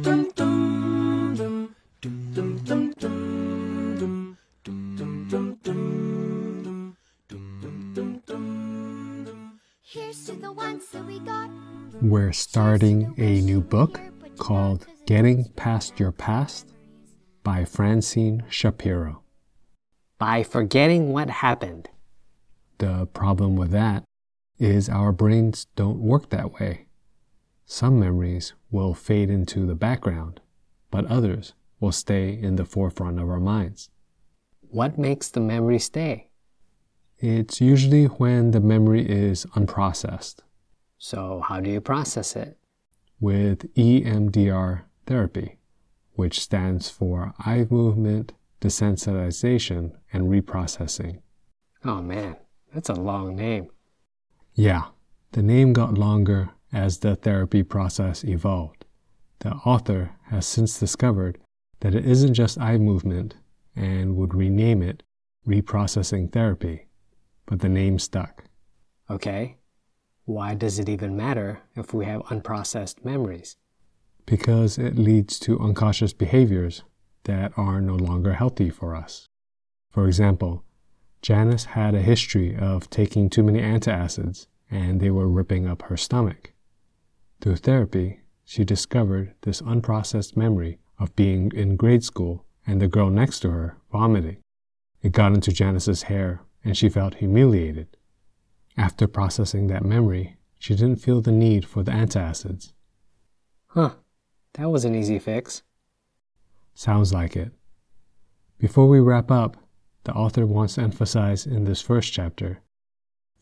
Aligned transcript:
We're 0.00 0.12
starting 12.32 13.14
a 13.18 13.40
new 13.40 13.60
book 13.60 14.00
called 14.36 14.86
Getting 15.06 15.46
Past 15.56 15.98
Your 15.98 16.12
Past 16.12 16.72
by 17.42 17.64
Francine 17.64 18.44
Shapiro. 18.48 19.24
By 20.16 20.44
forgetting 20.44 21.12
what 21.12 21.28
happened. 21.28 21.88
The 22.78 23.06
problem 23.06 23.56
with 23.56 23.72
that 23.72 24.04
is 24.60 24.88
our 24.88 25.10
brains 25.10 25.66
don't 25.74 25.98
work 25.98 26.30
that 26.30 26.52
way. 26.52 26.87
Some 27.70 28.00
memories 28.00 28.54
will 28.70 28.94
fade 28.94 29.28
into 29.28 29.66
the 29.66 29.74
background, 29.74 30.40
but 30.90 31.04
others 31.04 31.52
will 31.80 31.92
stay 31.92 32.30
in 32.32 32.56
the 32.56 32.64
forefront 32.64 33.20
of 33.20 33.28
our 33.28 33.38
minds. 33.38 33.90
What 34.70 34.96
makes 34.96 35.28
the 35.28 35.40
memory 35.40 35.78
stay? 35.78 36.30
It's 37.18 37.60
usually 37.60 38.06
when 38.06 38.52
the 38.52 38.60
memory 38.60 39.06
is 39.06 39.44
unprocessed. 39.54 40.36
So, 40.96 41.42
how 41.46 41.60
do 41.60 41.68
you 41.68 41.82
process 41.82 42.34
it? 42.36 42.56
With 43.20 43.72
EMDR 43.74 44.84
therapy, 45.04 45.58
which 46.14 46.40
stands 46.40 46.88
for 46.88 47.34
eye 47.38 47.66
movement 47.68 48.32
desensitization 48.62 49.92
and 50.10 50.28
reprocessing. 50.28 51.20
Oh 51.84 52.00
man, 52.00 52.36
that's 52.72 52.88
a 52.88 52.94
long 52.94 53.36
name. 53.36 53.68
Yeah, 54.54 54.84
the 55.32 55.42
name 55.42 55.74
got 55.74 55.98
longer 55.98 56.48
as 56.72 56.98
the 56.98 57.16
therapy 57.16 57.62
process 57.62 58.24
evolved. 58.24 58.84
The 59.40 59.52
author 59.52 60.10
has 60.26 60.46
since 60.46 60.78
discovered 60.78 61.38
that 61.80 61.94
it 61.94 62.04
isn't 62.04 62.34
just 62.34 62.58
eye 62.58 62.78
movement 62.78 63.36
and 63.76 64.16
would 64.16 64.34
rename 64.34 64.82
it 64.82 65.02
reprocessing 65.46 66.32
therapy 66.32 66.88
but 67.48 67.60
the 67.60 67.68
name 67.68 67.98
stuck. 67.98 68.44
Okay. 69.10 69.56
Why 70.26 70.54
does 70.54 70.78
it 70.78 70.88
even 70.88 71.16
matter 71.16 71.62
if 71.74 71.94
we 71.94 72.04
have 72.04 72.20
unprocessed 72.24 73.04
memories? 73.04 73.56
Because 74.26 74.76
it 74.76 74.98
leads 74.98 75.38
to 75.40 75.58
unconscious 75.58 76.12
behaviors 76.12 76.84
that 77.24 77.52
are 77.56 77.80
no 77.80 77.94
longer 77.94 78.34
healthy 78.34 78.68
for 78.68 78.94
us. 78.94 79.26
For 79.90 80.06
example, 80.06 80.62
Janice 81.22 81.64
had 81.64 81.94
a 81.94 82.02
history 82.02 82.54
of 82.54 82.90
taking 82.90 83.30
too 83.30 83.42
many 83.42 83.60
antacids 83.60 84.46
and 84.70 85.00
they 85.00 85.10
were 85.10 85.26
ripping 85.26 85.66
up 85.66 85.82
her 85.82 85.96
stomach. 85.96 86.52
Through 87.40 87.56
therapy, 87.56 88.20
she 88.44 88.64
discovered 88.64 89.34
this 89.42 89.62
unprocessed 89.62 90.36
memory 90.36 90.80
of 90.98 91.14
being 91.14 91.52
in 91.54 91.76
grade 91.76 92.02
school 92.02 92.44
and 92.66 92.80
the 92.80 92.88
girl 92.88 93.10
next 93.10 93.40
to 93.40 93.50
her 93.50 93.76
vomiting. 93.92 94.38
It 95.02 95.12
got 95.12 95.32
into 95.32 95.52
Janice's 95.52 96.04
hair 96.04 96.42
and 96.64 96.76
she 96.76 96.88
felt 96.88 97.14
humiliated. 97.14 97.96
After 98.76 99.06
processing 99.06 99.68
that 99.68 99.84
memory, 99.84 100.36
she 100.58 100.74
didn't 100.74 101.00
feel 101.00 101.20
the 101.20 101.30
need 101.30 101.64
for 101.64 101.84
the 101.84 101.92
antacids. 101.92 102.72
Huh, 103.68 103.94
that 104.54 104.70
was 104.70 104.84
an 104.84 104.96
easy 104.96 105.20
fix. 105.20 105.62
Sounds 106.74 107.12
like 107.12 107.36
it. 107.36 107.52
Before 108.58 108.88
we 108.88 108.98
wrap 108.98 109.30
up, 109.30 109.56
the 110.02 110.12
author 110.12 110.44
wants 110.44 110.74
to 110.74 110.80
emphasize 110.80 111.46
in 111.46 111.64
this 111.64 111.80
first 111.80 112.12
chapter 112.12 112.60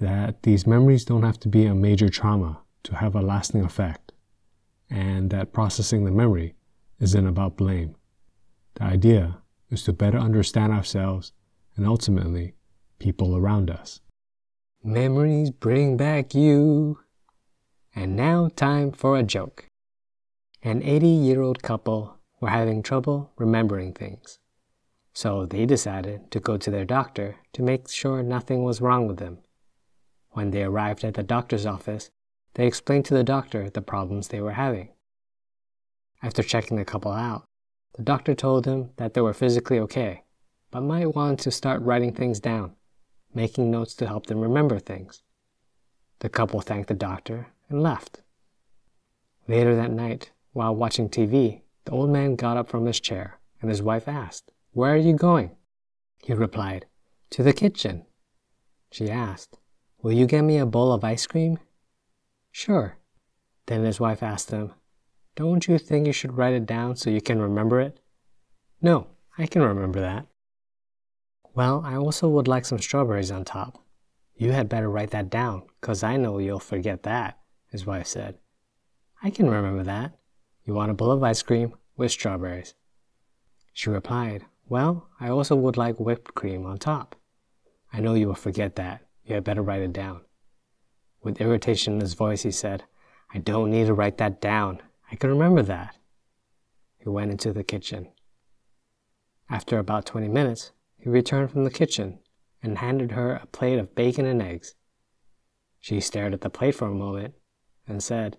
that 0.00 0.42
these 0.44 0.66
memories 0.66 1.04
don't 1.04 1.22
have 1.22 1.38
to 1.40 1.48
be 1.48 1.66
a 1.66 1.74
major 1.74 2.08
trauma 2.08 2.61
to 2.84 2.96
have 2.96 3.14
a 3.14 3.22
lasting 3.22 3.64
effect, 3.64 4.12
and 4.90 5.30
that 5.30 5.52
processing 5.52 6.04
the 6.04 6.10
memory 6.10 6.54
isn't 7.00 7.26
about 7.26 7.56
blame. 7.56 7.96
The 8.74 8.84
idea 8.84 9.38
is 9.70 9.82
to 9.84 9.92
better 9.92 10.18
understand 10.18 10.72
ourselves 10.72 11.32
and 11.76 11.86
ultimately 11.86 12.54
people 12.98 13.36
around 13.36 13.70
us. 13.70 14.00
Memories 14.84 15.50
bring 15.50 15.96
back 15.96 16.34
you. 16.34 16.98
And 17.94 18.16
now, 18.16 18.48
time 18.56 18.90
for 18.90 19.18
a 19.18 19.22
joke. 19.22 19.66
An 20.62 20.82
80 20.82 21.06
year 21.06 21.42
old 21.42 21.62
couple 21.62 22.18
were 22.40 22.48
having 22.48 22.82
trouble 22.82 23.32
remembering 23.36 23.92
things. 23.92 24.38
So 25.14 25.44
they 25.44 25.66
decided 25.66 26.30
to 26.30 26.40
go 26.40 26.56
to 26.56 26.70
their 26.70 26.84
doctor 26.84 27.36
to 27.52 27.62
make 27.62 27.88
sure 27.88 28.22
nothing 28.22 28.62
was 28.64 28.80
wrong 28.80 29.06
with 29.06 29.18
them. 29.18 29.38
When 30.30 30.50
they 30.50 30.62
arrived 30.62 31.04
at 31.04 31.14
the 31.14 31.22
doctor's 31.22 31.66
office, 31.66 32.10
they 32.54 32.66
explained 32.66 33.04
to 33.06 33.14
the 33.14 33.24
doctor 33.24 33.70
the 33.70 33.82
problems 33.82 34.28
they 34.28 34.40
were 34.40 34.52
having. 34.52 34.90
After 36.22 36.42
checking 36.42 36.76
the 36.76 36.84
couple 36.84 37.12
out, 37.12 37.44
the 37.94 38.02
doctor 38.02 38.34
told 38.34 38.64
them 38.64 38.90
that 38.96 39.14
they 39.14 39.20
were 39.20 39.32
physically 39.32 39.78
okay, 39.80 40.22
but 40.70 40.82
might 40.82 41.14
want 41.14 41.40
to 41.40 41.50
start 41.50 41.82
writing 41.82 42.12
things 42.12 42.40
down 42.40 42.74
making 43.34 43.70
notes 43.70 43.94
to 43.94 44.06
help 44.06 44.26
them 44.26 44.40
remember 44.40 44.78
things. 44.78 45.22
The 46.20 46.28
couple 46.28 46.60
thanked 46.60 46.88
the 46.88 46.94
doctor 46.94 47.48
and 47.68 47.82
left. 47.82 48.22
Later 49.48 49.74
that 49.74 49.90
night, 49.90 50.30
while 50.52 50.74
watching 50.74 51.08
TV, 51.08 51.62
the 51.84 51.92
old 51.92 52.10
man 52.10 52.36
got 52.36 52.56
up 52.56 52.68
from 52.68 52.86
his 52.86 53.00
chair 53.00 53.40
and 53.60 53.70
his 53.70 53.82
wife 53.82 54.06
asked, 54.06 54.52
Where 54.72 54.92
are 54.92 54.96
you 54.96 55.14
going? 55.14 55.56
He 56.22 56.32
replied, 56.32 56.86
To 57.30 57.42
the 57.42 57.52
kitchen. 57.52 58.06
She 58.90 59.10
asked, 59.10 59.58
Will 60.02 60.12
you 60.12 60.26
get 60.26 60.42
me 60.42 60.58
a 60.58 60.66
bowl 60.66 60.92
of 60.92 61.04
ice 61.04 61.26
cream? 61.26 61.58
Sure. 62.52 62.98
Then 63.66 63.84
his 63.84 63.98
wife 63.98 64.22
asked 64.22 64.50
him, 64.50 64.72
Don't 65.34 65.66
you 65.66 65.78
think 65.78 66.06
you 66.06 66.12
should 66.12 66.36
write 66.36 66.52
it 66.52 66.66
down 66.66 66.96
so 66.96 67.10
you 67.10 67.22
can 67.22 67.40
remember 67.40 67.80
it? 67.80 67.98
No, 68.80 69.08
I 69.38 69.46
can 69.46 69.62
remember 69.62 70.00
that. 70.00 70.26
Well, 71.54 71.82
I 71.84 71.96
also 71.96 72.28
would 72.28 72.48
like 72.48 72.64
some 72.64 72.78
strawberries 72.78 73.30
on 73.30 73.44
top. 73.44 73.82
You 74.36 74.52
had 74.52 74.68
better 74.68 74.90
write 74.90 75.10
that 75.10 75.30
down, 75.30 75.62
'cause 75.80 76.02
I 76.02 76.16
know 76.16 76.38
you'll 76.38 76.58
forget 76.58 77.02
that, 77.02 77.40
his 77.70 77.86
wife 77.86 78.06
said. 78.06 78.38
I 79.22 79.30
can 79.30 79.48
remember 79.48 79.82
that. 79.84 80.18
You 80.64 80.74
want 80.74 80.90
a 80.90 80.94
bowl 80.94 81.10
of 81.10 81.22
ice 81.22 81.42
cream 81.42 81.74
with 81.96 82.10
strawberries. 82.10 82.74
She 83.72 83.90
replied, 83.90 84.46
Well, 84.68 85.08
I 85.20 85.28
also 85.28 85.56
would 85.56 85.76
like 85.76 85.98
whipped 85.98 86.34
cream 86.34 86.66
on 86.66 86.78
top. 86.78 87.16
I 87.92 88.00
know 88.00 88.14
you 88.14 88.26
will 88.26 88.34
forget 88.34 88.76
that. 88.76 89.06
You 89.24 89.34
had 89.34 89.44
better 89.44 89.62
write 89.62 89.82
it 89.82 89.92
down. 89.92 90.24
With 91.22 91.40
irritation 91.40 91.94
in 91.94 92.00
his 92.00 92.14
voice, 92.14 92.42
he 92.42 92.50
said, 92.50 92.84
I 93.32 93.38
don't 93.38 93.70
need 93.70 93.86
to 93.86 93.94
write 93.94 94.18
that 94.18 94.40
down. 94.40 94.80
I 95.10 95.16
can 95.16 95.30
remember 95.30 95.62
that. 95.62 95.96
He 96.98 97.08
went 97.08 97.30
into 97.30 97.52
the 97.52 97.64
kitchen. 97.64 98.08
After 99.48 99.78
about 99.78 100.06
20 100.06 100.28
minutes, 100.28 100.72
he 100.98 101.08
returned 101.08 101.50
from 101.50 101.64
the 101.64 101.70
kitchen 101.70 102.18
and 102.62 102.78
handed 102.78 103.12
her 103.12 103.34
a 103.34 103.46
plate 103.46 103.78
of 103.78 103.94
bacon 103.94 104.26
and 104.26 104.42
eggs. 104.42 104.74
She 105.80 106.00
stared 106.00 106.32
at 106.32 106.42
the 106.42 106.50
plate 106.50 106.74
for 106.74 106.86
a 106.86 106.94
moment 106.94 107.34
and 107.86 108.02
said, 108.02 108.38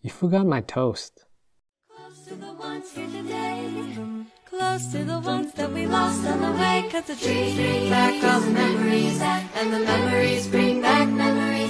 You 0.00 0.10
forgot 0.10 0.46
my 0.46 0.60
toast. 0.60 1.24
Close 4.44 4.92
to 4.92 5.04
the 5.04 5.18
ones 5.20 5.52
that 5.54 5.72
we 5.72 5.86
lost 5.86 6.26
on 6.26 6.40
the 6.40 6.52
way. 6.52 6.88
Cause 6.90 7.04
the 7.04 7.16
trees 7.16 7.56
bring 7.56 7.90
back 7.90 8.22
all 8.22 8.40
the 8.40 8.50
memories. 8.50 9.20
And 9.20 9.72
the 9.72 9.80
memories 9.80 10.46
bring 10.48 10.82
back 10.82 11.08
memories. 11.08 11.61